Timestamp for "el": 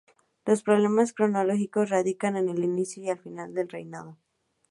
2.49-2.63